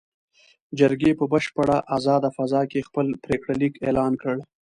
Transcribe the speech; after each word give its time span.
جرګې 0.79 1.11
په 1.19 1.25
بشپړه 1.33 1.77
ازاده 1.97 2.29
فضا 2.37 2.61
کې 2.71 2.85
خپل 2.87 3.05
پرېکړه 3.23 3.53
لیک 3.61 3.73
اعلان 3.85 4.13
کړ. 4.21 4.35